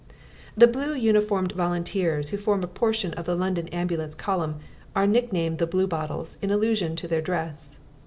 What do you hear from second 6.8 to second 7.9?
to their dress.